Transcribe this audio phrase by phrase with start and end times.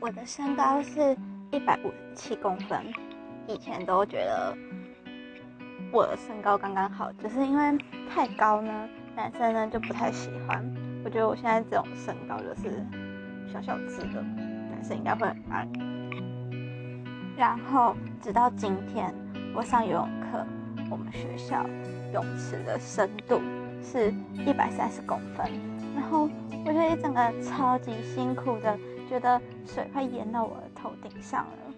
[0.00, 1.16] 我的身高是
[1.50, 2.80] 一百五十七公分，
[3.48, 4.56] 以前都觉得
[5.92, 7.76] 我的身高刚刚好，只是因为
[8.08, 10.64] 太高呢，男生呢就不太喜欢。
[11.04, 12.86] 我觉得我现在这种身高就是
[13.52, 14.22] 小小只的，
[14.70, 15.68] 男生应该会很爱。
[17.36, 19.12] 然后直到今天，
[19.52, 20.46] 我上游泳课，
[20.92, 21.66] 我们学校
[22.12, 23.40] 泳池的深度
[23.82, 24.14] 是
[24.46, 25.50] 一百三十公分，
[25.96, 26.30] 然后
[26.64, 28.78] 我就一整个超级辛苦的。
[29.08, 31.74] 觉得水快淹到我的头顶上了，